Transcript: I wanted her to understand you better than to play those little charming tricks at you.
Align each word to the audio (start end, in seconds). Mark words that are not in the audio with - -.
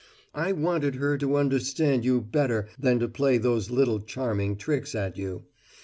I 0.33 0.51
wanted 0.51 0.95
her 0.95 1.15
to 1.19 1.35
understand 1.35 2.05
you 2.05 2.21
better 2.21 2.67
than 2.79 2.97
to 3.01 3.07
play 3.07 3.37
those 3.37 3.69
little 3.69 3.99
charming 3.99 4.55
tricks 4.55 4.95
at 4.95 5.15
you. 5.15 5.43